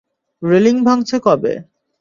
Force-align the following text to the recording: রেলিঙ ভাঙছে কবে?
রেলিঙ 0.43 0.77
ভাঙছে 0.83 1.17
কবে? 1.25 1.53